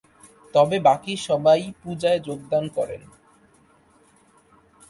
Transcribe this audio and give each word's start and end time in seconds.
তবে 0.53 0.77
বাকি 0.79 1.13
সবাই 1.27 1.61
পূজায় 1.81 2.19
যোগদান 2.19 2.63
করেন। 2.67 3.01